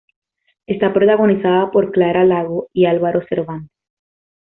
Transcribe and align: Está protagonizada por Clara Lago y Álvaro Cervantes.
Está 0.65 0.93
protagonizada 0.93 1.69
por 1.69 1.91
Clara 1.91 2.23
Lago 2.25 2.69
y 2.73 2.87
Álvaro 2.87 3.21
Cervantes. 3.29 3.69